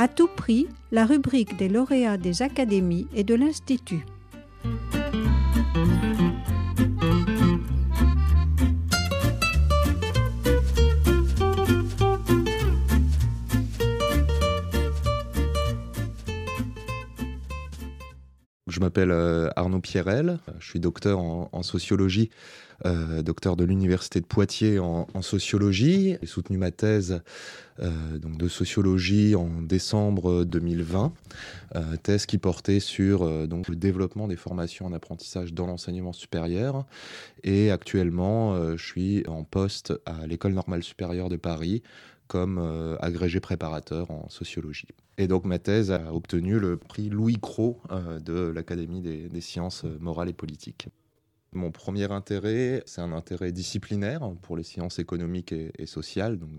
À 0.00 0.08
tout 0.08 0.28
prix, 0.34 0.66
la 0.92 1.04
rubrique 1.04 1.58
des 1.58 1.68
lauréats 1.68 2.16
des 2.16 2.40
académies 2.40 3.06
et 3.14 3.22
de 3.22 3.34
l'Institut. 3.34 4.06
Je 18.70 18.78
m'appelle 18.78 19.10
euh, 19.10 19.50
Arnaud 19.56 19.80
Pierrel, 19.80 20.38
je 20.60 20.68
suis 20.68 20.78
docteur 20.78 21.18
en, 21.18 21.62
sociologie, 21.64 22.30
euh, 22.86 23.20
docteur 23.20 23.56
de 23.56 23.64
l'Université 23.64 24.20
de 24.20 24.26
Poitiers 24.26 24.78
en, 24.78 25.06
sociologie. 25.22 26.16
J'ai 26.20 26.26
soutenu 26.26 26.56
ma 26.56 26.70
thèse 26.70 27.20
euh, 27.80 28.18
donc 28.18 28.38
de 28.38 28.46
sociologie 28.46 29.34
en 29.34 29.48
décembre 29.60 30.44
2020, 30.44 31.12
thèse 32.04 32.26
qui 32.26 32.38
portait 32.38 32.78
sur 32.78 33.48
donc, 33.48 33.68
le 33.68 33.74
développement 33.74 34.28
des 34.28 34.36
formations 34.36 34.86
en 34.86 34.92
apprentissage 34.92 35.52
dans 35.52 35.66
l'enseignement 35.66 36.12
supérieur. 36.12 36.86
Et 37.42 37.72
actuellement, 37.72 38.76
je 38.76 38.84
suis 38.84 39.24
en 39.26 39.42
poste 39.42 39.92
à 40.06 40.26
l'École 40.28 40.52
normale 40.52 40.84
supérieure 40.84 41.28
de 41.28 41.36
Paris 41.36 41.82
comme 42.30 42.96
agrégé 43.00 43.40
préparateur 43.40 44.10
en 44.10 44.28
sociologie. 44.28 44.86
Et 45.20 45.28
donc 45.28 45.44
ma 45.44 45.58
thèse 45.58 45.90
a 45.90 46.14
obtenu 46.14 46.58
le 46.58 46.78
prix 46.78 47.10
Louis 47.10 47.36
Cros 47.38 47.78
euh, 47.90 48.18
de 48.20 48.50
l'Académie 48.54 49.02
des, 49.02 49.40
sciences 49.42 49.84
morales 50.00 50.30
et 50.30 50.32
politiques. 50.32 50.88
Mon 51.52 51.72
premier 51.72 52.12
intérêt, 52.12 52.84
c'est 52.86 53.00
un 53.00 53.12
intérêt 53.12 53.50
disciplinaire 53.50 54.20
pour 54.42 54.56
les 54.56 54.62
sciences 54.62 55.00
économiques 55.00 55.52
et, 55.52 55.86
sociales, 55.86 56.38
donc 56.38 56.50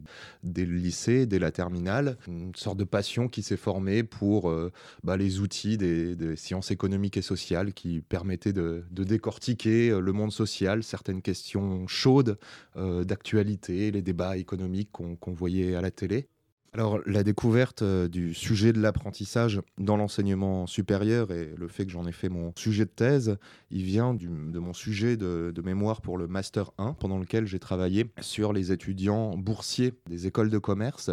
dès 0.44 0.66
le 0.66 0.76
lycée, 0.76 1.26
dès 1.26 1.40
la 1.40 1.52
terminale, 1.52 2.18
une 2.28 2.54
sorte 2.56 2.78
de 2.78 2.84
passion 2.84 3.30
qui 3.30 3.42
s'est 3.42 3.56
formée 3.56 4.04
pour 4.04 4.50
euh, 4.50 4.70
bah, 5.06 5.16
les 5.16 5.40
outils 5.40 5.78
des, 5.78 6.36
sciences 6.36 6.72
économiques 6.72 7.16
et 7.16 7.22
sociales 7.22 7.74
qui 7.74 8.02
permettaient 8.02 8.52
de, 8.52 8.84
décortiquer 8.92 9.92
euh, 9.92 10.02
le 10.02 10.12
monde 10.12 10.34
social, 10.34 10.84
certaines 10.84 11.22
questions 11.22 11.88
chaudes 11.88 12.38
d'actualité, 12.76 13.92
les 13.92 14.02
débats 14.02 14.38
économiques 14.38 14.92
qu'on 14.92 15.34
voyait 15.34 15.76
à 15.76 15.82
la 15.82 15.92
télé. 15.92 16.28
Alors, 16.74 17.00
la 17.06 17.24
découverte 17.24 17.82
euh, 17.82 18.08
du 18.08 18.34
sujet 18.34 18.72
de 18.72 18.80
l'apprentissage 18.80 19.60
dans 19.78 19.98
l'enseignement 19.98 20.68
supérieur 20.68 21.30
et 21.30 21.54
le 21.58 21.68
fait 21.68 21.86
que 21.86 21.92
j'en 21.92 22.08
ai 22.08 22.14
fait 22.14 22.30
mon 22.30 22.54
sujet 22.56 22.86
de 22.86 22.90
thèse, 22.90 23.38
il 23.72 23.84
vient 23.84 24.14
de 24.14 24.58
mon 24.58 24.72
sujet 24.72 25.18
de, 25.18 25.52
mémoire 25.66 26.00
pour 26.00 26.18
le 26.18 26.28
Master 26.28 26.72
1, 26.78 26.94
pendant 26.94 27.20
lequel 27.20 27.46
j'ai 27.46 27.60
travaillé 27.60 28.06
sur 28.22 28.54
les 28.54 28.72
étudiants 28.72 29.36
boursiers 29.38 29.92
des 30.10 30.28
écoles 30.28 30.50
de 30.50 30.60
commerce 30.60 31.12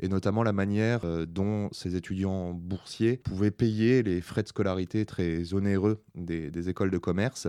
et 0.00 0.08
notamment 0.08 0.42
la 0.42 0.52
manière 0.52 1.06
euh, 1.06 1.24
dont 1.24 1.70
ces 1.72 1.96
étudiants 1.96 2.52
boursiers 2.52 3.16
pouvaient 3.16 3.50
payer 3.50 4.02
les 4.02 4.20
frais 4.20 4.42
de 4.42 4.48
scolarité 4.48 5.06
très 5.06 5.54
onéreux 5.54 6.02
des, 6.14 6.68
écoles 6.68 6.90
de 6.90 6.98
commerce. 6.98 7.48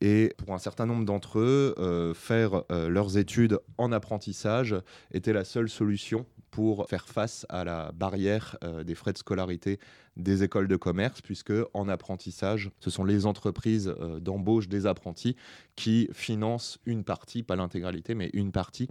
Et 0.00 0.32
pour 0.38 0.54
un 0.54 0.58
certain 0.58 0.86
nombre 0.86 1.04
d'entre 1.04 1.38
eux, 1.38 1.74
euh, 1.78 2.14
faire 2.14 2.62
leurs 2.70 3.18
études 3.18 3.58
en 3.76 3.92
apprentissage 3.92 4.74
était 5.12 5.34
la 5.34 5.44
seule 5.44 5.68
solution 5.68 6.24
pour 6.50 6.88
faire 6.88 7.08
face 7.08 7.46
à 7.48 7.64
la 7.64 7.92
barrière 7.92 8.56
euh, 8.64 8.84
des 8.84 8.94
frais 8.94 9.12
de 9.12 9.18
scolarité 9.18 9.78
des 10.16 10.42
écoles 10.42 10.68
de 10.68 10.76
commerce, 10.76 11.20
puisque 11.20 11.52
en 11.74 11.88
apprentissage, 11.88 12.70
ce 12.80 12.90
sont 12.90 13.04
les 13.04 13.26
entreprises 13.26 13.94
euh, 14.00 14.20
d'embauche 14.20 14.68
des 14.68 14.86
apprentis 14.86 15.36
qui 15.76 16.08
financent 16.12 16.78
une 16.86 17.04
partie, 17.04 17.42
pas 17.42 17.56
l'intégralité, 17.56 18.14
mais 18.14 18.30
une 18.32 18.52
partie 18.52 18.88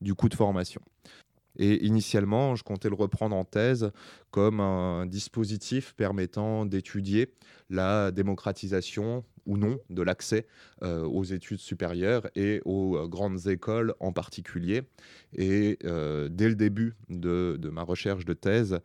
du 0.00 0.14
coût 0.14 0.28
de 0.28 0.34
formation. 0.34 0.80
Et 1.58 1.84
initialement, 1.84 2.54
je 2.54 2.62
comptais 2.62 2.88
le 2.88 2.94
reprendre 2.94 3.34
en 3.34 3.44
thèse 3.44 3.90
comme 4.30 4.60
un 4.60 5.06
dispositif 5.06 5.92
permettant 5.94 6.64
d'étudier 6.64 7.32
la 7.70 8.10
démocratisation 8.10 9.24
ou 9.48 9.56
non 9.56 9.80
de 9.90 10.02
l'accès 10.02 10.46
euh, 10.82 11.02
aux 11.04 11.24
études 11.24 11.58
supérieures 11.58 12.28
et 12.36 12.60
aux 12.64 12.96
euh, 12.96 13.08
grandes 13.08 13.46
écoles 13.48 13.94
en 13.98 14.12
particulier. 14.12 14.82
Et 15.34 15.78
euh, 15.84 16.28
dès 16.30 16.48
le 16.48 16.54
début 16.54 16.94
de, 17.08 17.58
ma 17.72 17.82
recherche 17.82 18.24
de 18.24 18.34
thèse, 18.34 18.80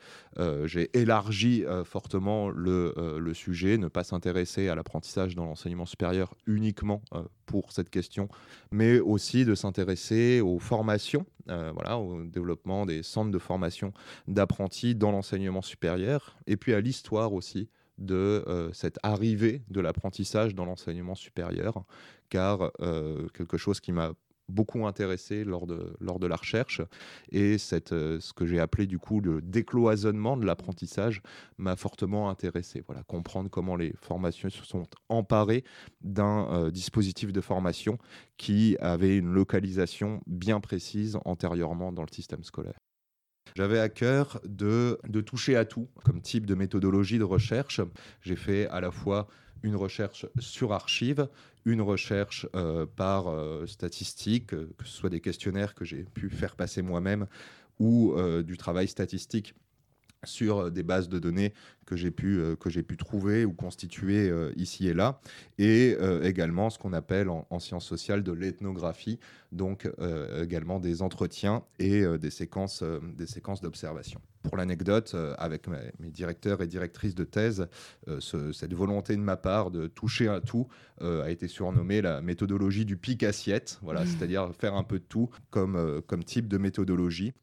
j'ai 0.66 0.90
élargi 0.98 1.66
fortement 1.84 2.50
le, 2.50 2.94
le, 3.20 3.34
sujet, 3.34 3.78
ne 3.78 3.88
pas 3.88 4.04
s'intéresser 4.04 4.70
à 4.70 4.76
l'apprentissage 4.76 5.36
dans 5.36 5.46
l'enseignement 5.46 5.86
supérieur 5.86 6.36
uniquement 6.48 7.02
pour 7.46 7.74
cette 7.74 7.90
question, 7.90 8.30
mais 8.72 9.00
aussi 9.00 9.44
de 9.44 9.56
s'intéresser 9.56 10.42
aux 10.42 10.60
formations, 10.60 11.26
voilà, 11.48 11.98
au 11.98 12.24
développement 12.24 12.86
des 12.86 13.04
centres 13.04 13.32
de 13.32 13.40
formation 13.40 13.92
d'apprentis 14.28 14.96
dans 14.96 15.12
l'enseignement 15.12 15.62
supérieur, 15.62 16.38
et 16.48 16.56
puis 16.56 16.74
à 16.74 16.80
l'histoire 16.82 17.34
aussi 17.34 17.70
de 17.98 18.44
euh, 18.48 18.72
cette 18.74 19.00
arrivée 19.04 19.64
de 19.70 19.82
l'apprentissage 19.82 20.56
dans 20.56 20.66
l'enseignement 20.66 21.16
supérieur, 21.16 21.84
car 22.30 22.72
euh, 22.82 23.28
quelque 23.30 23.58
chose 23.58 23.80
qui 23.80 23.92
m'a 23.92 24.14
beaucoup 24.50 24.86
intéressé 24.86 25.46
lors 25.46 25.66
de, 25.66 26.28
la 26.28 26.36
recherche 26.36 26.82
et 27.32 27.58
cette, 27.58 27.94
euh, 27.94 28.20
ce 28.20 28.34
que 28.34 28.46
j'ai 28.46 28.60
appelé 28.60 28.88
du 28.88 29.00
coup 29.00 29.22
le 29.22 29.42
décloisonnement 29.42 30.36
de 30.36 30.46
l'apprentissage 30.46 31.22
m'a 31.58 31.78
fortement 31.78 32.30
intéressé. 32.30 32.84
Voilà, 32.86 33.04
comprendre 33.04 33.50
comment 33.50 33.78
les 33.78 33.94
formations 34.02 34.50
se 34.50 34.66
sont 34.66 34.86
emparées 35.08 35.64
d'un 36.02 36.70
dispositif 36.72 37.32
de 37.32 37.42
formation 37.42 37.98
qui 38.38 38.76
avait 38.80 39.18
une 39.18 39.32
localisation 39.32 40.20
bien 40.28 40.60
précise 40.60 41.18
antérieurement 41.24 41.94
dans 41.94 42.04
le 42.04 42.14
système 42.14 42.44
scolaire. 42.44 42.80
J'avais 43.56 43.80
à 43.80 43.90
cœur 43.90 44.40
de, 44.46 44.98
toucher 45.26 45.56
à 45.56 45.66
tout 45.66 45.88
comme 46.04 46.22
type 46.22 46.46
de 46.46 46.56
méthodologie 46.56 47.20
de 47.20 47.24
recherche. 47.24 47.82
J'ai 48.22 48.36
fait 48.36 48.68
à 48.68 48.82
la 48.82 48.92
fois 48.92 49.28
une 49.62 49.76
recherche 49.76 50.26
sur 50.40 50.74
archives, 50.74 51.28
une 51.66 51.82
recherche 51.82 52.48
euh, 52.56 52.86
par 52.86 53.28
euh, 53.28 53.66
statistique, 53.66 54.54
euh, 54.54 54.70
que 54.78 54.86
ce 54.86 54.98
soit 54.98 55.10
des 55.10 55.22
questionnaires 55.22 55.74
que 55.74 55.86
j'ai 55.86 56.04
pu 56.04 56.30
faire 56.30 56.56
passer 56.56 56.82
moi-même 56.82 57.28
ou 57.80 58.16
du 58.46 58.56
travail 58.56 58.88
statistique 58.88 59.56
sur 60.26 60.60
euh, 60.60 60.70
des 60.70 60.84
bases 60.84 61.10
de 61.10 61.20
données 61.20 61.54
que 61.86 61.96
j'ai 61.96 62.12
pu, 62.12 62.40
euh, 62.40 62.56
que 62.56 62.70
j'ai 62.70 62.84
pu 62.84 62.98
trouver 62.98 63.46
ou 63.46 63.54
constituer 63.54 64.30
euh, 64.30 64.52
ici 64.56 64.88
et 64.88 64.94
là, 64.94 65.20
et 65.58 65.96
également 66.24 66.70
ce 66.70 66.80
qu'on 66.80 66.94
appelle 66.94 67.30
en, 67.30 67.60
sciences 67.60 67.86
sociales 67.86 68.24
de 68.24 68.32
l'ethnographie, 68.32 69.20
donc 69.52 69.90
également 70.42 70.80
des 70.80 71.02
entretiens 71.02 71.64
et 71.80 72.04
des 72.18 72.30
séquences, 72.30 72.84
des 73.16 73.28
séquences 73.28 73.62
d'observation. 73.62 74.20
Pour 74.42 74.58
l'anecdote, 74.58 75.16
avec 75.38 75.68
mes, 75.68 76.10
directeurs 76.10 76.62
et 76.62 76.68
directrices 76.68 77.16
de 77.16 77.24
thèse, 77.24 77.68
cette 78.20 78.74
volonté 78.74 79.16
de 79.16 79.22
ma 79.22 79.38
part 79.38 79.72
de 79.72 79.88
toucher 79.88 80.28
à 80.28 80.42
tout 80.42 80.68
a 81.02 81.30
été 81.30 81.48
surnommée 81.48 82.02
la 82.02 82.22
méthodologie 82.22 82.86
du 82.86 82.98
pic 82.98 83.24
assiette, 83.24 83.80
voilà, 83.82 84.04
mmh. 84.04 84.08
c'est-à-dire 84.08 84.52
faire 84.58 84.74
un 84.74 84.84
peu 84.84 85.00
de 85.00 85.06
tout 85.06 85.30
comme, 85.52 86.02
comme 86.08 86.24
type 86.24 86.48
de 86.48 86.58
méthodologie. 86.58 87.34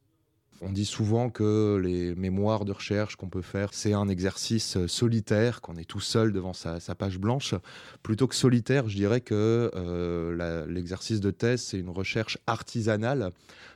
On 0.63 0.73
dit 0.73 0.85
souvent 0.85 1.31
que 1.31 1.81
les 1.83 2.15
mémoires 2.15 2.67
de 2.67 2.73
recherche 2.73 3.17
qu'on 3.17 3.31
peut 3.31 3.41
faire, 3.41 3.71
c'est 3.73 3.95
un 3.95 4.09
exercice 4.09 4.77
euh, 4.77 4.89
solitaire, 4.89 5.63
qu'on 5.63 5.77
est 5.77 5.87
tout 5.87 6.01
seul 6.01 6.35
devant 6.35 6.53
sa, 6.53 6.79
page 6.95 7.19
blanche. 7.19 7.55
Plutôt 8.03 8.27
que 8.27 8.35
solitaire, 8.35 8.87
je 8.87 8.95
dirais 8.95 9.23
que 9.23 9.71
euh, 9.75 10.67
l'exercice 10.67 11.21
de 11.21 11.31
thèse, 11.31 11.63
c'est 11.63 11.79
une 11.79 11.89
recherche 11.89 12.37
artisanale, 12.47 13.33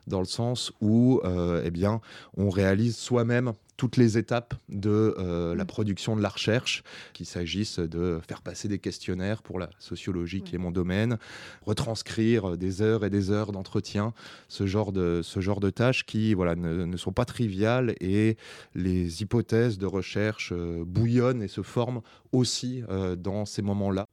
dans 0.07 0.21
le 0.21 0.27
sens 0.27 0.73
où 0.81 1.21
euh, 1.25 1.63
eh 1.65 1.71
bien, 1.71 2.01
on 2.37 2.51
réalise 2.51 2.97
soi-même 2.97 3.53
toutes 3.77 3.97
les 3.97 4.19
étapes 4.19 4.55
de 4.69 5.15
euh, 5.19 5.55
la 5.55 5.65
mm. 5.65 5.67
production 5.67 6.17
de 6.17 6.23
la 6.23 6.29
recherche, 6.29 6.83
qu'il 7.13 7.27
s'agisse 7.27 7.79
de 7.79 8.21
faire 8.27 8.43
passer 8.43 8.69
des 8.69 8.79
questionnaires 8.79 9.43
pour 9.43 9.59
la 9.59 9.71
sociologie 9.79 10.43
qui 10.43 10.55
est 10.55 10.59
mon 10.59 10.71
domaine, 10.71 11.19
retranscrire 11.63 12.57
des 12.57 12.83
heures 12.83 13.05
et 13.05 13.11
des 13.11 13.31
heures 13.31 13.53
d'entretien, 13.53 14.13
ce 14.49 14.67
genre 14.67 14.93
de, 14.93 15.21
ce 15.23 15.41
genre 15.41 15.61
de 15.61 15.71
tâches 15.71 16.05
qui 16.07 16.35
voilà, 16.35 16.55
ne, 16.55 16.97
sont 16.97 17.13
pas 17.13 17.25
triviales 17.25 17.95
et 18.01 18.37
les 18.75 19.23
hypothèses 19.23 19.79
de 19.79 19.87
recherche 19.87 20.53
euh, 20.53 20.85
bouillonnent 20.87 21.43
et 21.43 21.49
se 21.49 21.63
forment 21.63 22.01
aussi 22.33 22.83
euh, 22.89 23.17
dans 23.17 23.45
ces 23.45 23.63
moments-là 23.63 24.07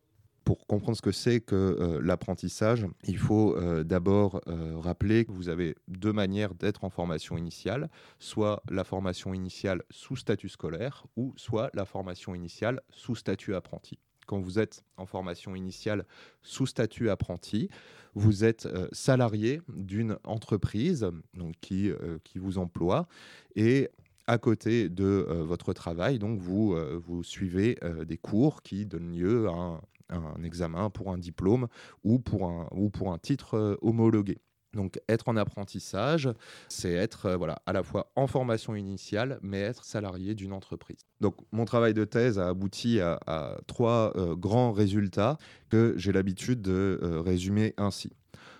pour 0.52 0.68
comprendre 0.68 0.98
ce 0.98 1.02
que 1.02 1.14
c'est 1.14 1.40
que 1.40 1.56
euh, 1.56 2.02
l'apprentissage, 2.04 2.86
il 3.06 3.18
faut 3.18 3.56
euh, 3.56 3.86
d'abord 3.86 4.42
euh, 4.48 4.74
rappeler 4.78 5.24
que 5.24 5.32
vous 5.32 5.48
avez 5.48 5.76
deux 5.88 6.12
manières 6.12 6.56
d'être 6.56 6.84
en 6.84 6.90
formation 6.90 7.38
initiale, 7.38 7.90
soit 8.20 8.62
la 8.70 8.84
formation 8.84 9.34
initiale 9.34 9.82
sous 9.92 10.18
statut 10.18 10.50
scolaire 10.50 11.06
ou 11.16 11.34
soit 11.38 11.70
la 11.74 11.86
formation 11.86 12.36
initiale 12.36 12.82
sous 12.90 13.16
statut 13.16 13.56
apprenti. 13.56 13.98
Quand 14.28 14.42
vous 14.42 14.60
êtes 14.60 14.84
en 14.98 15.06
formation 15.06 15.56
initiale 15.56 16.06
sous 16.42 16.66
statut 16.66 17.10
apprenti, 17.10 17.70
vous 18.14 18.44
êtes 18.44 18.68
salarié 18.92 19.62
d'une 19.70 20.18
entreprise 20.26 21.10
donc, 21.34 21.56
qui, 21.62 21.92
qui 22.26 22.40
vous 22.40 22.58
emploie 22.58 23.08
et 23.56 23.90
à 24.28 24.38
côté 24.38 24.90
de 24.90 25.26
votre 25.44 25.72
travail, 25.74 26.20
donc 26.20 26.40
vous, 26.40 26.76
vous 27.00 27.24
suivez 27.24 27.78
des 28.06 28.18
cours 28.18 28.62
qui 28.62 28.86
donnent 28.86 29.16
lieu 29.16 29.48
à 29.48 29.54
un, 29.54 29.82
un 30.12 30.44
examen 30.44 30.90
pour 30.90 31.12
un 31.12 31.18
diplôme 31.18 31.68
ou 32.04 32.20
pour 32.20 32.48
un, 32.48 32.68
ou 32.72 32.90
pour 32.90 33.12
un 33.12 33.18
titre 33.18 33.56
euh, 33.58 33.78
homologué. 33.82 34.40
Donc 34.74 35.02
être 35.10 35.28
en 35.28 35.36
apprentissage, 35.36 36.30
c'est 36.70 36.94
être 36.94 37.26
euh, 37.26 37.38
voilà, 37.38 37.62
à 37.66 37.74
la 37.74 37.84
fois 37.84 38.12
en 38.16 38.28
formation 38.28 38.76
initiale, 38.76 39.40
mais 39.42 39.60
être 39.60 39.84
salarié 39.84 40.34
d'une 40.34 40.54
entreprise. 40.54 41.00
Donc 41.20 41.36
mon 41.52 41.66
travail 41.66 41.94
de 41.94 42.06
thèse 42.06 42.40
a 42.40 42.48
abouti 42.48 43.02
à, 43.02 43.58
trois 43.68 44.14
euh, 44.16 44.36
grands 44.36 44.72
résultats 44.72 45.38
que 45.70 45.94
j'ai 45.98 46.12
l'habitude 46.12 46.62
de 46.62 47.00
résumer 47.26 47.74
ainsi. 47.78 48.14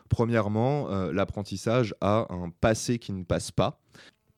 Premièrement, 0.10 0.90
l'apprentissage 1.14 1.96
a 2.02 2.28
un 2.34 2.50
passé 2.50 3.00
qui 3.00 3.14
ne 3.14 3.24
passe 3.24 3.50
pas. 3.50 3.80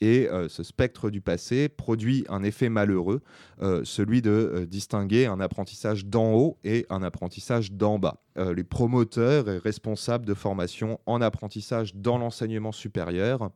Et 0.03 0.27
euh, 0.29 0.49
ce 0.49 0.63
spectre 0.63 1.09
du 1.09 1.21
passé 1.21 1.69
produit 1.69 2.25
un 2.27 2.43
effet 2.43 2.67
malheureux, 2.67 3.21
euh, 3.61 3.85
celui 3.85 4.21
de 4.21 4.31
euh, 4.31 4.65
distinguer 4.65 5.27
un 5.27 5.39
apprentissage 5.39 6.07
d'en 6.07 6.33
haut 6.33 6.57
et 6.65 6.85
un 6.89 7.03
apprentissage 7.03 7.71
d'en 7.71 7.99
bas. 7.99 8.21
les 8.35 8.65
promoteurs 8.65 9.47
et 9.47 9.59
responsables 9.59 10.25
de 10.25 10.33
formation 10.33 10.99
en 11.05 11.21
apprentissage 11.21 11.95
dans 11.95 12.17
l'enseignement 12.17 12.73
supérieur 12.73 13.51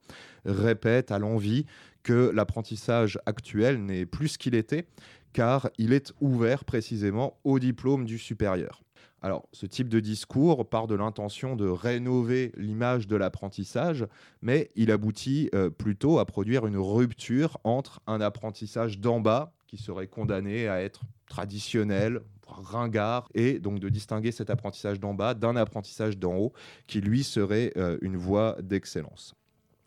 répètent 0.46 1.12
à 1.12 1.20
l'envie 1.20 1.66
que 2.04 2.32
l'apprentissage 2.34 3.20
actuel 3.26 3.84
n'est 3.84 4.06
plus 4.06 4.30
ce 4.30 4.38
qu'il 4.38 4.56
était, 4.56 4.88
car 5.34 5.70
il 5.78 5.92
est 5.92 6.14
ouvert 6.22 6.64
précisément 6.64 7.40
au 7.44 7.60
diplôme 7.60 8.06
du 8.06 8.20
supérieur. 8.20 8.87
Alors, 9.24 9.48
ce 9.52 9.66
type 9.66 9.90
de 9.90 10.00
discours 10.00 10.70
part 10.70 10.86
de 10.86 10.94
l'intention 10.94 11.56
de 11.56 11.68
rénover 11.68 12.52
l'image 12.56 13.08
de 13.08 13.16
l'apprentissage, 13.16 14.06
mais 14.44 14.70
il 14.76 14.92
aboutit 14.92 15.50
euh, 15.56 15.72
plutôt 15.72 16.20
à 16.20 16.26
produire 16.26 16.68
une 16.68 16.78
rupture 16.78 17.58
entre 17.64 18.00
un 18.06 18.22
apprentissage 18.22 19.00
d'en 19.00 19.20
bas, 19.20 19.54
qui 19.66 19.78
serait 19.78 20.08
condamné 20.08 20.68
à 20.68 20.82
être 20.82 21.02
traditionnel, 21.28 22.22
ringard, 22.46 23.28
et 23.34 23.58
donc 23.60 23.80
de 23.80 23.90
distinguer 23.90 24.32
cet 24.32 24.52
apprentissage 24.52 25.00
d'en 25.00 25.16
bas 25.16 25.34
d'un 25.34 25.56
apprentissage 25.56 26.18
d'en 26.20 26.36
haut, 26.36 26.54
qui 26.86 27.02
lui 27.02 27.24
serait 27.24 27.74
euh, 27.76 27.98
une 28.02 28.18
voie 28.18 28.56
d'excellence. 28.62 29.34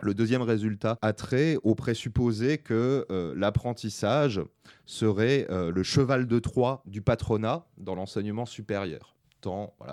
Le 0.00 0.12
deuxième 0.12 0.42
résultat 0.42 0.96
a 1.02 1.12
trait 1.12 1.56
au 1.62 1.74
présupposé 1.76 2.58
que 2.58 3.06
euh, 3.10 3.32
l'apprentissage 3.36 4.40
serait 4.86 5.46
le 5.48 5.82
cheval 5.84 6.26
de 6.26 6.38
Troie 6.40 6.82
du 6.84 7.00
patronat 7.00 7.66
dans 7.78 7.94
l'enseignement 7.94 8.46
supérieur 8.46 9.14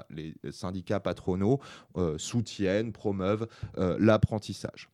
les 0.10 0.36
syndicats 0.52 1.00
patronaux 1.00 1.60
euh, 1.98 2.18
soutiennent, 2.18 2.92
promeuvent 2.92 3.48
euh, 3.78 3.98
l'apprentissage. 4.00 4.90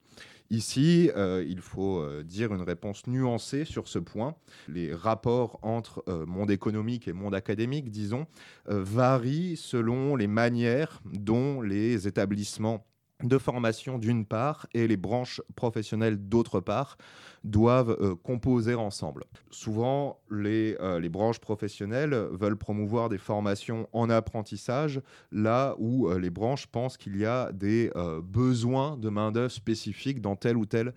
Ici, 0.49 1.09
euh, 1.15 1.43
il 1.47 1.61
faut 1.61 2.05
dire 2.21 2.53
une 2.53 2.61
réponse 2.61 3.07
nuancée 3.07 3.65
sur 3.65 3.87
ce 3.87 3.97
point. 3.97 4.35
Les 4.67 4.93
rapports 4.93 5.57
entre 5.63 6.03
monde 6.27 6.51
économique 6.51 7.07
et 7.07 7.13
monde 7.13 7.33
académique, 7.33 7.89
disons, 7.89 8.27
varient 8.67 9.57
selon 9.57 10.15
les 10.15 10.27
manières 10.27 11.01
dont 11.05 11.61
les 11.61 12.07
établissements 12.07 12.85
de 13.23 13.37
formation 13.37 13.97
d'une 13.97 14.25
part 14.25 14.67
et 14.73 14.87
les 14.87 14.97
branches 14.97 15.41
professionnelles 15.55 16.17
d'autre 16.17 16.59
part 16.59 16.97
doivent 17.43 17.97
euh, 17.99 18.15
composer 18.15 18.75
ensemble. 18.75 19.23
Souvent, 19.51 20.19
les, 20.31 20.77
euh, 20.79 20.99
les, 20.99 21.09
branches 21.09 21.39
professionnelles 21.39 22.13
veulent 22.31 22.57
promouvoir 22.57 23.09
des 23.09 23.17
formations 23.17 23.87
en 23.91 24.09
apprentissage 24.09 25.01
là 25.31 25.75
où 25.77 26.07
euh, 26.07 26.19
les 26.19 26.29
branches 26.29 26.67
pensent 26.67 26.97
qu'il 26.97 27.17
y 27.17 27.25
a 27.25 27.51
des 27.51 27.91
besoins 28.23 28.97
de 28.97 29.09
main-d'œuvre 29.09 29.51
spécifiques 29.51 30.21
dans 30.21 30.35
tel 30.35 30.57
ou 30.57 30.65
tel 30.65 30.93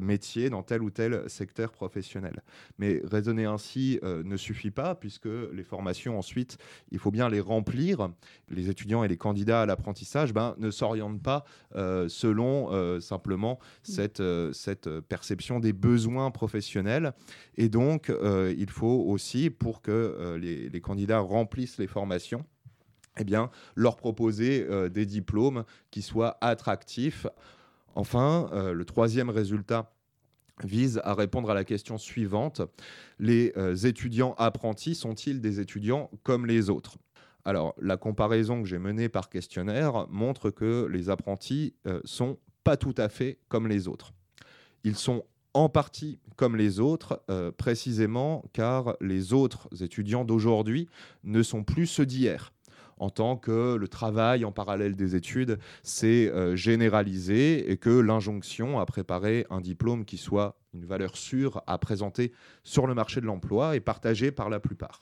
métier, 0.00 0.50
dans 0.50 0.62
tel 0.62 0.82
ou 0.82 0.90
tel 0.90 1.28
secteur 1.28 1.72
professionnel. 1.72 2.42
Mais 2.78 3.02
raisonner 3.04 3.44
ainsi 3.44 3.98
ne 4.02 4.36
suffit 4.36 4.70
pas 4.70 4.94
puisque 4.94 5.28
les 5.52 5.62
formations 5.62 6.18
ensuite, 6.18 6.58
il 6.90 6.98
faut 6.98 7.10
bien 7.10 7.28
les 7.28 7.40
remplir. 7.40 8.10
Les 8.48 8.70
étudiants 8.70 9.04
et 9.04 9.08
les 9.08 9.16
candidats 9.16 9.62
à 9.62 9.66
l'apprentissage 9.66 10.32
ben, 10.32 10.54
ne 10.58 10.70
s'orientent 10.70 11.22
pas 11.22 11.44
selon 11.74 13.00
simplement 13.00 13.58
cette, 13.82 14.22
cette 14.52 14.88
perception 15.00 15.60
des 15.60 15.72
besoins 15.72 16.30
professionnels. 16.30 17.12
Et 17.56 17.68
donc, 17.68 18.10
euh, 18.10 18.54
il 18.56 18.70
faut 18.70 19.04
aussi, 19.08 19.50
pour 19.50 19.82
que 19.82 19.90
euh, 19.90 20.38
les, 20.38 20.80
candidats 20.80 21.20
remplissent 21.20 21.78
les 21.78 21.86
formations, 21.86 22.44
eh 23.18 23.24
bien, 23.24 23.50
leur 23.74 23.96
proposer 23.96 24.66
euh, 24.68 24.88
des 24.88 25.06
diplômes 25.06 25.64
qui 25.90 26.02
soient 26.02 26.38
attractifs. 26.40 27.26
Enfin, 27.94 28.48
le 28.72 28.84
troisième 28.84 29.30
résultat 29.30 29.92
vise 30.62 31.00
à 31.02 31.14
répondre 31.14 31.50
à 31.50 31.54
la 31.54 31.64
question 31.64 31.98
suivante. 31.98 32.62
Les 33.18 33.52
étudiants 33.84 34.34
apprentis 34.38 34.94
sont-ils 34.94 35.40
des 35.40 35.58
étudiants 35.58 36.08
comme 36.22 36.46
les 36.46 36.70
autres? 36.70 36.98
Alors, 37.44 37.74
la 37.80 37.96
comparaison 37.96 38.62
que 38.62 38.68
j'ai 38.68 38.78
menée 38.78 39.08
par 39.08 39.30
questionnaire 39.30 40.06
montre 40.10 40.50
que 40.50 40.86
les 40.90 41.08
apprentis 41.08 41.74
sont 42.04 42.38
pas 42.64 42.76
tout 42.76 42.94
à 42.98 43.08
fait 43.08 43.38
comme 43.48 43.66
les 43.66 43.88
autres. 43.88 44.12
Ils 44.84 44.96
sont 44.96 45.24
en 45.54 45.68
partie 45.68 46.18
comme 46.36 46.56
les 46.56 46.80
autres, 46.80 47.22
euh, 47.30 47.50
précisément 47.50 48.44
car 48.52 48.96
les 49.00 49.32
autres 49.32 49.68
étudiants 49.82 50.24
d'aujourd'hui 50.24 50.88
ne 51.24 51.42
sont 51.42 51.64
plus 51.64 51.86
ceux 51.86 52.06
d'hier 52.06 52.52
en 52.96 53.10
tant 53.10 53.36
que 53.36 53.76
le 53.76 53.88
travail 53.88 54.44
en 54.44 54.52
parallèle 54.52 54.94
des 54.94 55.16
études 55.16 55.58
s'est 55.82 56.30
euh, 56.30 56.54
généralisé 56.54 57.70
et 57.70 57.78
que 57.78 57.90
l'injonction 57.90 58.78
à 58.78 58.84
préparer 58.84 59.46
un 59.48 59.62
diplôme 59.62 60.04
qui 60.04 60.18
soit 60.18 60.60
une 60.74 60.84
valeur 60.84 61.16
sûre 61.16 61.62
à 61.66 61.78
présenter 61.78 62.32
sur 62.62 62.86
le 62.86 62.94
marché 62.94 63.20
de 63.20 63.26
l'emploi 63.26 63.74
est 63.74 63.80
partagée 63.80 64.30
par 64.30 64.50
la 64.50 64.60
plupart. 64.60 65.00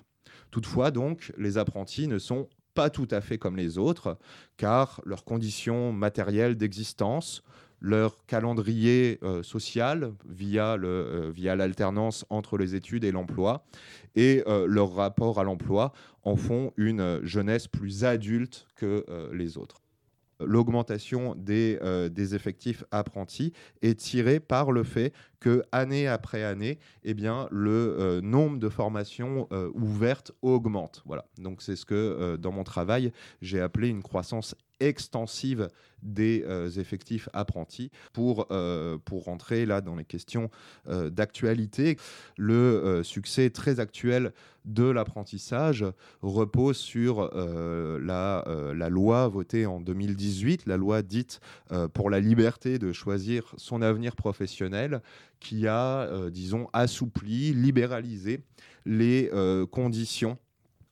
Toutefois, 0.50 0.90
donc, 0.90 1.32
les 1.38 1.58
apprentis 1.58 2.08
ne 2.08 2.18
sont 2.18 2.48
pas 2.74 2.90
tout 2.90 3.08
à 3.10 3.20
fait 3.20 3.38
comme 3.38 3.56
les 3.56 3.76
autres, 3.76 4.18
car 4.56 5.00
leurs 5.04 5.24
conditions 5.24 5.92
matérielles 5.92 6.56
d'existence, 6.56 7.42
leur 7.80 8.24
calendrier 8.26 9.18
euh, 9.22 9.42
social 9.42 10.12
euh, 10.28 11.30
via 11.34 11.56
l'alternance 11.56 12.24
entre 12.30 12.58
les 12.58 12.74
études 12.74 13.04
et 13.04 13.12
l'emploi 13.12 13.64
et 14.16 14.42
euh, 14.46 14.66
leur 14.66 14.94
rapport 14.94 15.38
à 15.38 15.44
l'emploi 15.44 15.92
en 16.22 16.36
font 16.36 16.72
une 16.76 17.20
jeunesse 17.24 17.68
plus 17.68 18.04
adulte 18.04 18.66
que 18.76 19.04
les 19.32 19.56
autres 19.56 19.80
l'augmentation 20.40 21.34
des, 21.36 21.78
des, 22.10 22.34
effectifs 22.34 22.84
apprentis 22.90 23.52
est 23.82 23.98
tirée 23.98 24.40
par 24.40 24.72
le 24.72 24.84
fait 24.84 25.12
que 25.40 25.62
année 25.72 26.06
après 26.06 26.42
année, 26.42 26.78
eh 27.04 27.14
le 27.14 28.20
nombre 28.22 28.58
de 28.58 28.68
formations 28.68 29.48
ouvertes 29.74 30.32
augmente. 30.42 31.04
C'est 31.58 31.76
ce 31.76 31.84
que 31.84 32.36
dans 32.36 32.52
mon 32.52 32.64
travail 32.64 33.12
j'ai 33.40 33.60
appelé 33.60 33.88
une 33.88 34.02
croissance 34.02 34.54
extensive 34.80 35.68
des 36.02 36.44
euh, 36.46 36.70
effectifs 36.70 37.28
apprentis 37.32 37.90
pour, 38.12 38.46
euh, 38.50 38.98
pour 39.04 39.24
rentrer 39.24 39.66
là 39.66 39.80
dans 39.80 39.96
les 39.96 40.04
questions 40.04 40.50
euh, 40.88 41.10
d'actualité. 41.10 41.96
Le 42.36 43.02
succès 43.02 43.50
très 43.50 43.80
actuel 43.80 44.32
de 44.64 44.84
l'apprentissage 44.84 45.84
repose 46.22 46.76
sur 46.76 47.30
la, 47.34 48.44
la, 48.74 48.88
loi 48.88 49.26
votée 49.28 49.66
en 49.66 49.80
2018, 49.80 50.66
la 50.66 50.76
loi 50.76 51.02
dite 51.02 51.40
pour 51.94 52.10
la 52.10 52.20
liberté 52.20 52.78
de 52.78 52.92
choisir 52.92 53.54
son 53.56 53.80
avenir 53.80 54.14
professionnel, 54.14 55.00
qui 55.40 55.66
a, 55.66 56.28
disons, 56.30 56.68
assoupli, 56.72 57.54
libéralisé 57.54 58.40
les 58.84 59.30
conditions 59.70 60.38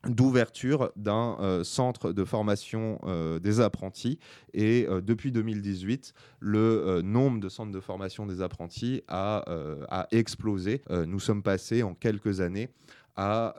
d'ouverture 0.08 0.92
d'un 0.96 1.36
euh, 1.40 1.64
centre 1.64 2.12
de 2.12 2.24
formation 2.24 2.98
euh, 3.04 3.38
des 3.38 3.60
apprentis. 3.60 4.18
Et 4.54 4.86
euh, 4.88 5.00
depuis 5.00 5.32
2018, 5.32 6.12
le 6.40 7.00
nombre 7.02 7.40
de 7.40 7.48
centres 7.48 7.72
de 7.72 7.80
formation 7.80 8.26
des 8.26 8.42
apprentis 8.42 9.02
a, 9.08 9.44
a 9.88 10.06
explosé. 10.10 10.82
nous 11.06 11.20
sommes 11.20 11.42
passés 11.42 11.82
en 11.82 11.94
quelques 11.94 12.40
années 12.40 12.68
à 13.16 13.54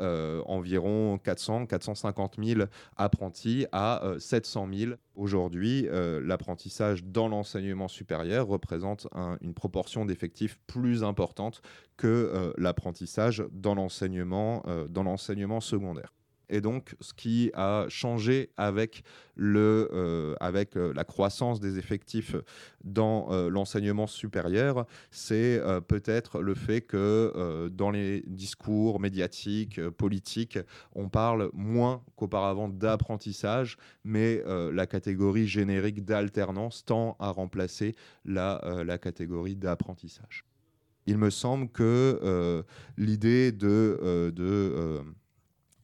environ 0.46 1.17
400, 1.17 1.65
450 1.65 2.36
000 2.44 2.62
apprentis 2.96 3.65
à 3.72 4.01
700 4.20 4.70
000. 4.72 4.91
Aujourd'hui, 5.15 5.88
l'apprentissage 5.91 7.03
dans 7.03 7.27
l'enseignement 7.27 7.88
supérieur 7.88 8.48
représente 8.48 9.08
une 9.41 9.53
proportion 9.53 10.06
d'effectifs 10.06 10.60
plus 10.67 11.03
importante 11.03 11.62
que 11.98 12.53
l'apprentissage 12.58 13.44
dans 13.51 13.75
l'enseignement 13.75 14.62
secondaire. 15.60 16.13
Et 16.50 16.62
donc, 16.62 16.96
ce 17.01 17.13
qui 17.13 17.51
a 17.54 17.86
changé 17.89 18.51
avec, 18.56 19.04
le, 19.36 19.89
euh, 19.94 20.36
avec 20.39 20.77
euh, 20.77 20.94
la 20.94 21.04
croissance 21.04 21.60
des 21.60 21.77
effectifs 21.77 22.36
dans 22.84 23.32
euh, 23.32 23.50
l'enseignement 23.50 24.08
supérieur, 24.08 24.86
c'est 25.12 25.62
peut-être 25.88 26.42
le 26.42 26.56
fait 26.56 26.82
que 26.82 27.70
dans 27.72 27.92
les 27.92 28.24
discours 28.27 29.00
médiatiques, 29.00 29.82
politiques, 29.89 30.60
on 30.94 31.10
parle 31.10 31.50
moins 31.54 32.04
qu'auparavant 32.16 32.70
d'apprentissage, 32.70 33.77
mais 34.04 34.44
la 34.46 34.86
catégorie 34.86 35.48
générique 35.48 36.06
d'alternance 36.06 36.86
tend 36.86 37.16
à 37.20 37.32
remplacer 37.32 37.96
la, 38.25 38.62
la 38.86 38.98
catégorie 38.98 39.56
d'apprentissage. 39.56 40.46
Il 41.06 41.18
me 41.18 41.30
semble 41.30 41.70
que 41.70 42.63
l'idée 42.98 43.51
de, 43.51 44.32
de 44.34 45.04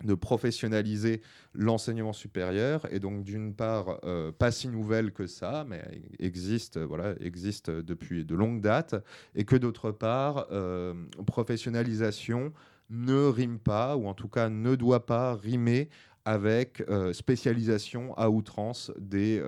de 0.04 0.14
professionnaliser 0.14 1.22
l'enseignement 1.54 2.14
supérieur. 2.14 2.88
Et 2.92 3.00
donc 3.00 3.24
d'une 3.24 3.54
part 3.56 4.00
euh, 4.04 4.32
pas 4.32 4.52
si 4.52 4.68
nouvelle 4.68 5.12
que 5.12 5.28
ça 5.28 5.66
mais 5.68 5.82
existe 6.20 6.78
voilà 6.78 7.16
existe 7.20 7.70
depuis 7.70 8.26
de 8.26 8.36
longues 8.36 8.62
dates. 8.62 8.96
Et 9.36 9.46
que 9.46 9.56
d'autre 9.56 9.92
part 9.92 10.48
euh, 10.52 10.94
professionnalisation 11.26 12.54
ne 12.90 13.26
rime 13.26 13.60
pas 13.60 13.96
ou 13.98 14.08
en 14.08 14.14
tout 14.14 14.28
cas 14.28 14.50
ne 14.50 14.76
doit 14.76 15.06
pas 15.06 15.36
rimer 15.36 15.90
avec 16.26 16.82
euh, 16.90 17.12
spécialisation 17.12 18.14
à 18.18 18.30
outrance 18.30 18.92
des, 18.98 19.42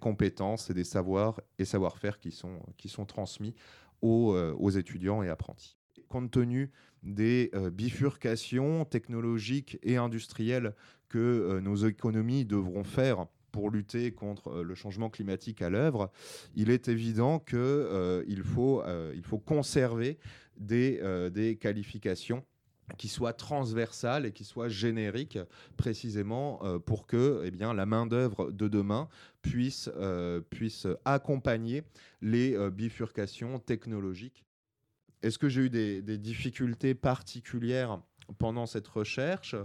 compétences 0.00 0.68
et 0.68 0.74
des 0.74 0.84
savoirs 0.84 1.40
et 1.58 1.64
savoir-faire 1.64 2.18
qui 2.18 2.32
sont, 2.32 2.60
qui 2.76 2.88
sont 2.88 3.06
transmis 3.06 3.54
aux 4.02 4.70
étudiants 4.70 5.22
et 5.22 5.28
apprentis 5.28 5.77
compte 6.08 6.30
tenu 6.30 6.70
des 7.02 7.50
euh, 7.54 7.70
bifurcations 7.70 8.84
technologiques 8.84 9.78
et 9.82 9.96
industrielles 9.96 10.74
que 11.08 11.18
euh, 11.18 11.60
nos 11.60 11.76
économies 11.76 12.44
devront 12.44 12.84
faire 12.84 13.26
pour 13.52 13.70
lutter 13.70 14.12
contre 14.12 14.48
euh, 14.48 14.62
le 14.62 14.74
changement 14.74 15.10
climatique 15.10 15.62
à 15.62 15.70
l'œuvre, 15.70 16.10
il 16.54 16.70
est 16.70 16.88
évident 16.88 17.38
qu'il 17.38 18.42
faut, 18.44 18.82
il 19.14 19.22
faut 19.22 19.38
conserver 19.38 20.18
des, 20.56 21.56
qualifications 21.60 22.44
qui 22.96 23.08
soient 23.08 23.34
transversales 23.34 24.24
et 24.26 24.32
qui 24.32 24.44
soient 24.44 24.68
génériques 24.68 25.38
précisément 25.76 26.60
pour 26.80 27.06
que 27.06 27.44
eh 27.44 27.50
la 27.50 27.86
main-d'œuvre 27.86 28.50
de 28.50 28.66
demain 28.66 29.08
puisse 29.42 29.90
accompagner 31.04 31.82
les 32.22 32.56
bifurcations 32.70 33.58
technologiques 33.58 34.47
est-ce 35.22 35.38
que 35.38 35.48
j'ai 35.48 35.62
eu 35.62 35.70
des, 35.70 36.18
difficultés 36.18 36.94
particulières 36.94 38.00
pendant 38.38 38.66
cette 38.66 38.88
recherche? 38.88 39.56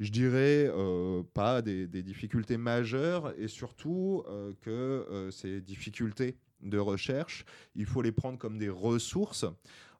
Je 0.00 0.10
dirais 0.10 0.68
euh, 0.68 1.22
pas 1.34 1.62
des, 1.62 1.86
difficultés 1.86 2.56
majeures 2.56 3.34
et 3.38 3.48
surtout 3.48 4.24
euh, 4.28 4.52
que 4.60 4.70
euh, 4.70 5.30
ces 5.30 5.60
difficultés 5.60 6.36
de 6.62 6.78
recherche, 6.78 7.44
il 7.74 7.86
faut 7.86 8.02
les 8.02 8.12
prendre 8.12 8.38
comme 8.38 8.58
des 8.58 8.70
ressources. 8.70 9.44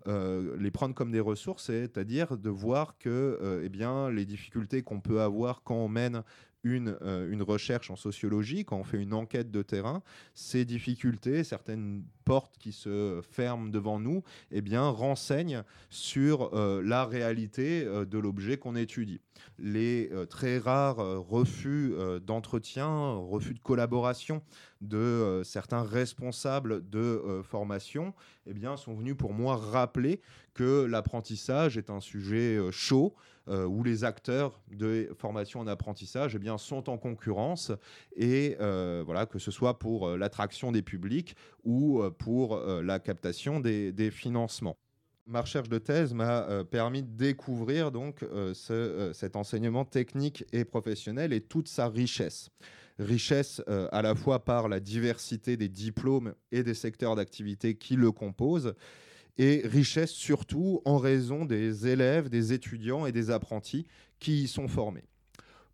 les 0.06 0.70
prendre 0.70 0.94
comme 0.94 1.10
des 1.10 1.20
ressources, 1.20 1.64
c'est-à-dire 1.64 2.36
de 2.36 2.50
voir 2.50 2.98
que 2.98 3.60
eh 3.64 3.68
bien, 3.68 4.10
les 4.10 4.26
difficultés 4.26 4.82
qu'on 4.82 5.00
peut 5.00 5.20
avoir 5.20 5.62
quand 5.62 5.76
on 5.76 5.88
mène 5.88 6.22
une, 6.64 6.96
une 7.30 7.42
recherche 7.42 7.90
en 7.90 7.96
sociologie, 7.96 8.64
quand 8.64 8.78
on 8.78 8.84
fait 8.84 9.00
une 9.00 9.14
enquête 9.14 9.50
de 9.50 9.62
terrain, 9.62 10.02
ces 10.34 10.64
difficultés, 10.64 11.44
certaines 11.44 12.02
portes 12.24 12.56
qui 12.58 12.72
se 12.72 13.20
ferment 13.30 13.68
devant 13.68 14.00
nous, 14.00 14.22
eh 14.50 14.60
bien, 14.60 14.88
renseignent 14.88 15.62
sur 15.90 16.54
euh, 16.54 16.82
la 16.82 17.04
réalité 17.04 17.84
euh, 17.84 18.04
de 18.04 18.18
l'objet 18.18 18.56
qu'on 18.56 18.76
étudie. 18.76 19.20
Les 19.58 20.10
euh, 20.12 20.26
très 20.26 20.58
rares 20.58 20.96
refus 20.96 21.92
d'entretien, 22.26 23.14
refus 23.14 23.54
de 23.54 23.58
collaboration 23.58 24.42
de 24.80 25.42
certains 25.44 25.82
responsables 25.82 26.88
de 26.88 27.42
formation, 27.42 28.14
eh 28.46 28.52
bien, 28.52 28.76
sont 28.76 28.94
venus 28.94 29.16
pour 29.16 29.32
moi 29.32 29.56
rappeler 29.56 30.20
que 30.52 30.84
l'apprentissage 30.84 31.78
est 31.78 31.90
un 31.90 32.00
sujet 32.00 32.58
chaud, 32.70 33.14
où 33.46 33.82
les 33.82 34.04
acteurs 34.04 34.60
de 34.70 35.10
formation 35.18 35.60
en 35.60 35.66
apprentissage 35.66 36.34
eh 36.34 36.38
bien, 36.38 36.56
sont 36.58 36.88
en 36.88 36.96
concurrence, 36.96 37.72
et 38.16 38.56
voilà, 38.58 39.26
que 39.26 39.38
ce 39.38 39.50
soit 39.50 39.78
pour 39.78 40.16
l'attraction 40.16 40.72
des 40.72 40.82
publics 40.82 41.36
ou 41.64 42.02
pour 42.18 42.60
euh, 42.64 42.82
la 42.82 42.98
captation 42.98 43.60
des, 43.60 44.10
financements. 44.10 44.76
Ma 45.26 45.40
recherche 45.40 45.68
de 45.68 45.78
thèse 45.78 46.12
m'a 46.12 46.42
euh, 46.48 46.64
permis 46.64 47.02
de 47.02 47.08
découvrir 47.08 47.90
donc 47.90 48.22
euh, 48.22 48.52
cet 49.14 49.36
enseignement 49.36 49.84
technique 49.84 50.44
et 50.52 50.64
professionnel 50.64 51.32
et 51.32 51.40
toute 51.40 51.68
sa 51.68 51.88
richesse. 51.88 52.50
Richesse 52.98 53.60
à 53.66 54.02
la 54.02 54.14
fois 54.14 54.44
par 54.44 54.68
la 54.68 54.78
diversité 54.78 55.56
des 55.56 55.68
diplômes 55.68 56.32
et 56.52 56.62
des 56.62 56.74
secteurs 56.74 57.16
d'activité 57.16 57.74
qui 57.74 57.96
le 57.96 58.12
composent, 58.12 58.74
et 59.38 59.62
richesse 59.64 60.10
surtout 60.10 60.80
en 60.84 60.98
raison 60.98 61.44
des 61.44 61.86
élèves, 61.86 62.28
des 62.28 62.52
étudiants 62.52 63.06
et 63.06 63.12
des 63.12 63.30
apprentis 63.30 63.86
qui 64.18 64.44
y 64.44 64.48
sont 64.48 64.68
formés. 64.68 65.04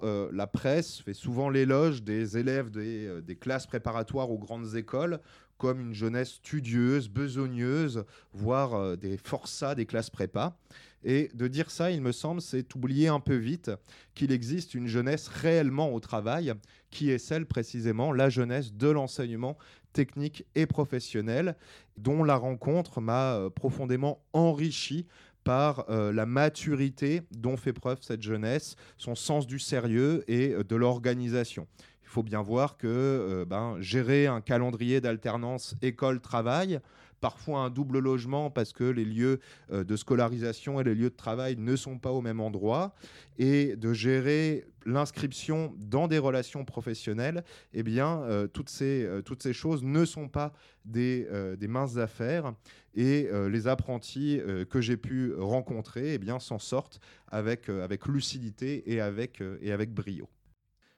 la 0.02 0.47
presse 0.47 1.00
fait 1.00 1.14
souvent 1.14 1.50
l'éloge 1.50 2.02
des 2.02 2.38
élèves 2.38 2.71
des, 2.71 3.21
des, 3.21 3.37
classes 3.37 3.67
préparatoires 3.67 4.31
aux 4.31 4.38
grandes 4.38 4.75
écoles 4.75 5.21
comme 5.61 5.79
une 5.79 5.95
jeunesse 5.95 6.33
studieuse, 6.33 7.11
besogneuse, 7.11 8.05
voire 8.33 8.75
euh, 8.75 8.97
des 8.97 9.19
forçats 9.19 9.75
des 9.75 9.85
classes 9.85 10.11
prépa. 10.11 10.57
Et 11.05 11.31
de 11.35 11.49
dire 11.49 11.71
ça, 11.71 11.90
il 11.90 12.00
me 12.00 12.12
semble, 12.12 12.40
c'est 12.40 12.75
oublier 12.75 13.09
un 13.09 13.21
peu 13.21 13.37
vite 13.37 13.71
qu'il 14.14 14.33
existe 14.33 14.75
une 14.75 14.87
jeunesse 14.87 15.29
réellement 15.29 15.93
au 15.93 16.00
travail, 16.00 16.55
qui 16.90 17.11
est 17.11 17.19
celle 17.19 17.47
précisément, 17.47 18.12
la 18.12 18.31
jeunesse 18.31 18.73
de 18.73 18.88
l'enseignement 18.88 19.57
technique 19.92 20.44
et 20.54 20.66
professionnel, 20.66 21.56
dont 21.97 22.25
la 22.25 22.37
rencontre 22.37 23.00
m'a 23.00 23.35
euh, 23.35 23.50
profondément 23.50 24.23
enrichi 24.32 25.06
par 25.44 25.87
euh, 25.88 26.12
la 26.12 26.26
maturité 26.26 27.23
dont 27.32 27.56
fait 27.56 27.73
preuve 27.73 27.99
cette 28.02 28.23
jeunesse, 28.23 28.76
son 28.99 29.14
sens 29.14 29.47
du 29.47 29.59
sérieux 29.59 30.25
et 30.28 30.54
de 30.64 30.76
l'organisation 30.76 31.66
il 32.11 32.12
faut 32.12 32.23
bien 32.25 32.43
voir 32.43 32.76
que 32.76 32.88
euh, 32.88 33.45
ben, 33.45 33.76
gérer 33.79 34.26
un 34.26 34.40
calendrier 34.40 35.00
d'alternance 35.00 35.76
école-travail, 35.81 36.81
parfois 37.21 37.61
un 37.61 37.71
double 37.71 38.00
logement 38.00 38.50
parce 38.50 38.73
que 38.73 38.83
les 38.83 39.05
lieux 39.05 39.38
euh, 39.71 39.85
de 39.85 39.95
scolarisation 39.95 40.81
et 40.81 40.85
les 40.85 40.97
lieux 40.97 41.11
de 41.11 41.17
travail 41.17 41.55
ne 41.57 41.76
sont 41.76 41.99
pas 41.99 42.11
au 42.11 42.21
même 42.21 42.40
endroit, 42.40 42.97
et 43.38 43.76
de 43.76 43.93
gérer 43.93 44.64
l'inscription 44.85 45.73
dans 45.79 46.09
des 46.09 46.19
relations 46.19 46.64
professionnelles, 46.64 47.45
eh 47.75 47.85
bien, 47.85 48.23
euh, 48.23 48.49
toutes, 48.49 48.71
ces, 48.71 49.09
toutes 49.25 49.45
ces 49.45 49.52
choses 49.52 49.85
ne 49.85 50.05
sont 50.05 50.26
pas 50.26 50.52
des, 50.85 51.29
des 51.61 51.69
minces 51.69 51.97
affaires, 51.97 52.55
et 52.97 53.29
les 53.49 53.69
apprentis 53.69 54.40
que 54.69 54.81
j'ai 54.81 54.97
pu 54.97 55.33
rencontrer 55.38 56.14
eh 56.14 56.19
bien, 56.19 56.40
s'en 56.40 56.59
sortent 56.59 56.99
avec, 57.29 57.69
avec 57.69 58.07
lucidité 58.07 58.93
et 58.93 59.00
avec, 59.00 59.40
et 59.62 59.71
avec 59.71 59.95
brio 59.95 60.29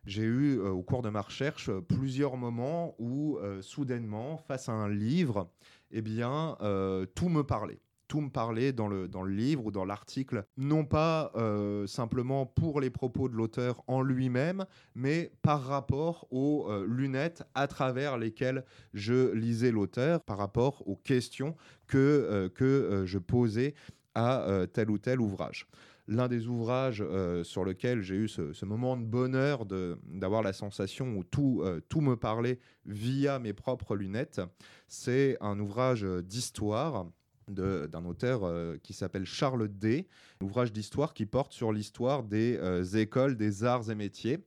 j'ai 0.04 0.22
eu 0.22 0.58
euh, 0.58 0.70
au 0.70 0.82
cours 0.82 1.02
de 1.02 1.10
ma 1.10 1.20
recherche 1.20 1.68
euh, 1.68 1.80
plusieurs 1.80 2.36
moments 2.36 2.94
où 2.98 3.38
euh, 3.38 3.62
soudainement, 3.62 4.36
face 4.36 4.68
à 4.68 4.72
un 4.72 4.88
livre, 4.88 5.48
eh 5.92 6.02
bien, 6.02 6.56
tout 7.14 7.28
me 7.28 7.42
parlait. 7.42 7.78
Tout 8.08 8.22
me 8.22 8.30
parlait 8.30 8.72
dans 8.72 8.88
le, 8.88 9.08
dans 9.08 9.22
le 9.22 9.32
livre 9.32 9.66
ou 9.66 9.70
dans 9.70 9.84
l'article, 9.84 10.44
non 10.56 10.86
pas 10.86 11.32
simplement 11.86 12.46
pour 12.46 12.80
les 12.80 12.88
propos 12.88 13.28
de 13.28 13.34
l'auteur 13.34 13.82
en 13.86 14.00
lui-même, 14.00 14.64
mais 14.94 15.32
par 15.42 15.62
rapport 15.62 16.26
aux 16.30 16.66
lunettes 16.86 17.42
à 17.54 17.66
travers 17.66 18.16
lesquelles 18.16 18.64
je 18.94 19.32
lisais 19.32 19.70
l'auteur, 19.70 20.22
par 20.22 20.38
rapport 20.38 20.82
aux 20.88 20.96
questions 20.96 21.56
que, 21.86 22.50
que 22.54 23.02
je 23.04 23.18
posais 23.18 23.74
à 24.14 24.66
tel 24.72 24.90
ou 24.90 24.96
tel 24.96 25.20
ouvrage 25.20 25.66
l'un 26.12 26.28
des 26.28 26.46
ouvrages 26.46 27.02
euh, 27.04 27.42
sur 27.44 27.64
lequel 27.64 28.02
j'ai 28.02 28.14
eu 28.14 28.28
ce, 28.28 28.64
moment 28.64 28.96
de 28.96 29.04
bonheur 29.04 29.66
d'avoir 29.66 30.42
la 30.42 30.52
sensation 30.52 31.16
où 31.16 31.24
tout, 31.24 31.62
euh, 31.62 31.80
tout 31.88 32.00
me 32.00 32.16
parlait 32.16 32.58
via 32.86 33.38
mes 33.38 33.52
propres 33.52 33.96
lunettes. 33.96 34.40
C'est 34.88 35.36
un 35.40 35.58
ouvrage 35.58 36.04
d'histoire 36.04 37.06
d'un 37.48 38.04
auteur 38.04 38.44
euh, 38.44 38.76
qui 38.82 38.92
s'appelle 38.92 39.24
Charles 39.24 39.68
D, 39.68 40.06
un 40.40 40.44
ouvrage 40.44 40.72
d'histoire 40.72 41.12
qui 41.12 41.26
porte 41.26 41.52
sur 41.52 41.72
l'histoire 41.72 42.22
des 42.22 42.58
écoles 42.96 43.36
des 43.36 43.64
arts 43.64 43.90
et 43.90 43.94
métiers. 43.94 44.44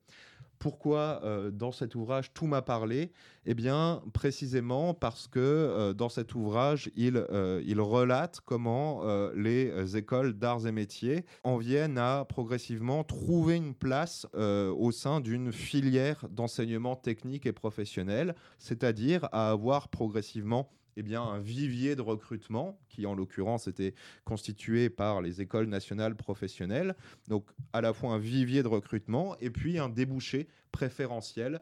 Pourquoi 0.58 1.20
euh, 1.22 1.50
dans 1.50 1.72
cet 1.72 1.94
ouvrage 1.94 2.32
tout 2.32 2.46
m'a 2.46 2.62
parlé? 2.62 3.12
Eh 3.44 3.54
bien, 3.54 4.02
précisément 4.12 4.94
parce 4.94 5.28
que 5.28 5.38
euh, 5.38 5.92
dans 5.92 6.08
cet 6.08 6.34
ouvrage, 6.34 6.90
il, 6.96 7.16
euh, 7.16 7.62
il 7.66 7.80
relate 7.80 8.40
comment 8.44 9.02
les 9.34 9.96
écoles 9.96 10.32
d'arts 10.34 10.66
et 10.66 10.72
métiers 10.72 11.24
en 11.44 11.56
viennent 11.56 11.98
à 11.98 12.24
progressivement 12.24 13.04
trouver 13.04 13.56
une 13.56 13.74
place 13.74 14.26
au 14.34 14.90
sein 14.92 15.20
d'une 15.20 15.52
filière 15.52 16.26
d'enseignement 16.30 16.96
technique 16.96 17.46
et 17.46 17.52
professionnel, 17.52 18.34
c'est-à-dire 18.58 19.28
à 19.32 19.50
avoir 19.50 19.88
progressivement 19.88 20.70
eh 20.96 21.02
bien, 21.02 21.22
un 21.22 21.38
vivier 21.38 21.94
de 21.94 22.02
recrutement 22.02 22.80
qui, 22.88 23.06
en 23.06 23.14
l'occurrence, 23.14 23.68
était 23.68 23.94
constitué 24.24 24.88
par 24.88 25.20
les 25.20 25.40
écoles 25.42 25.66
nationales 25.66 26.16
professionnelles. 26.16 26.96
Donc, 27.28 27.46
à 27.72 27.80
la 27.80 27.92
fois 27.92 28.12
un 28.12 28.18
vivier 28.18 28.62
de 28.62 28.68
recrutement 28.68 29.36
et 29.38 29.50
puis 29.50 29.78
un 29.78 29.88
débouché 29.88 30.48
préférentiel. 30.72 31.60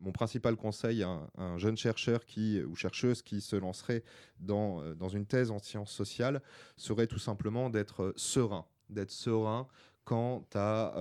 Mon 0.00 0.12
principal 0.12 0.54
conseil 0.54 1.02
à 1.02 1.28
un, 1.38 1.58
jeune 1.58 1.76
chercheur 1.76 2.24
qui, 2.24 2.62
ou 2.62 2.76
chercheuse 2.76 3.22
qui 3.22 3.40
se 3.40 3.56
lancerait 3.56 4.04
dans, 4.38 4.80
euh, 4.80 4.94
dans 4.94 5.08
une 5.08 5.26
thèse 5.26 5.50
en 5.50 5.58
sciences 5.58 5.90
sociales 5.90 6.40
serait 6.76 7.08
tout 7.08 7.18
simplement 7.18 7.68
d'être 7.68 8.12
serein, 8.16 8.64
d'être 8.90 9.10
serein 9.10 9.66
quant 10.08 10.42
à, 10.54 10.94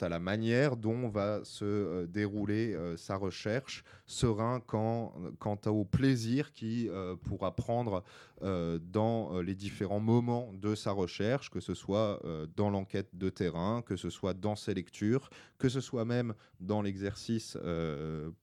à 0.00 0.08
la 0.08 0.18
manière 0.18 0.78
dont 0.78 1.10
va 1.10 1.44
se 1.44 2.06
dérouler 2.06 2.74
sa 2.96 3.16
recherche, 3.16 3.84
serein 4.06 4.60
quant, 4.60 5.12
quant 5.38 5.60
au 5.66 5.84
plaisir 5.84 6.50
qui 6.54 6.88
pourra 7.24 7.54
prendre 7.54 8.02
dans 8.40 9.42
les 9.42 9.54
différents 9.54 10.00
moments 10.00 10.54
de 10.54 10.74
sa 10.74 10.90
recherche, 10.92 11.50
que 11.50 11.60
ce 11.60 11.74
soit 11.74 12.22
dans 12.56 12.70
l'enquête 12.70 13.10
de 13.12 13.28
terrain, 13.28 13.82
que 13.82 13.96
ce 13.96 14.08
soit 14.08 14.32
dans 14.32 14.56
ses 14.56 14.72
lectures, 14.72 15.28
que 15.58 15.68
ce 15.68 15.82
soit 15.82 16.06
même 16.06 16.32
dans 16.60 16.80
l'exercice 16.80 17.58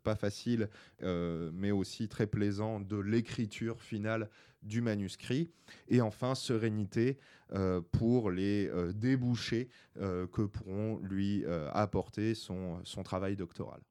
pas 0.03 0.15
facile, 0.15 0.69
mais 1.01 1.71
aussi 1.71 2.07
très 2.07 2.27
plaisant 2.27 2.79
de 2.79 2.97
l'écriture 2.97 3.81
finale 3.81 4.29
du 4.67 4.81
manuscrit. 4.81 5.49
Et 5.87 6.01
enfin, 6.01 6.35
sérénité 6.35 7.17
euh, 7.53 7.81
pour 7.91 8.29
les 8.29 8.67
euh, 8.67 8.91
débouchés 8.93 9.69
euh, 9.99 10.27
que 10.27 10.41
pourront 10.41 10.99
lui 11.01 11.45
apporter 11.73 12.35
son, 12.35 12.79
son 12.83 13.03
travail 13.03 13.35
doctoral. 13.35 13.81